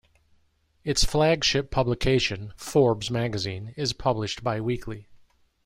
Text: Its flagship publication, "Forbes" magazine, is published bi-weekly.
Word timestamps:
Its 0.83 1.03
flagship 1.03 1.69
publication, 1.69 2.53
"Forbes" 2.57 3.11
magazine, 3.11 3.71
is 3.77 3.93
published 3.93 4.43
bi-weekly. 4.43 5.07